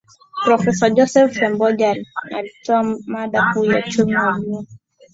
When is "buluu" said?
4.39-4.67